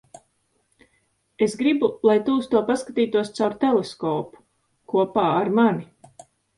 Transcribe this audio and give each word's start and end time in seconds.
Es 1.47 1.53
gribu, 1.59 1.91
lai 2.11 2.17
tu 2.31 2.39
uz 2.41 2.49
to 2.55 2.63
paskatītos 2.71 3.33
caur 3.39 3.57
teleskopu- 3.67 4.45
kopā 4.97 5.31
ar 5.39 5.57
mani. 5.63 5.91